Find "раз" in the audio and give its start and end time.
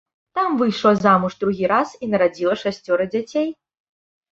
1.75-1.95